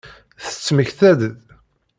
Temmektaḍ-d? 0.65 1.21